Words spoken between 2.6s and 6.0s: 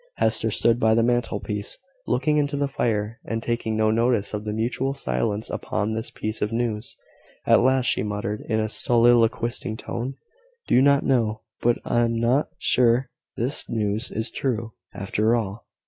fire, and taking no notice of their mutual silence upon